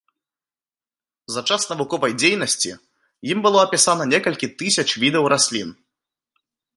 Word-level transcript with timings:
За 1.33 1.41
час 1.49 1.61
навуковай 1.73 2.13
дзейнасці 2.23 2.71
ім 3.33 3.37
было 3.47 3.59
апісана 3.67 4.03
некалькі 4.15 4.47
тысяч 4.63 4.87
відаў 5.05 5.23
раслін. 5.35 5.69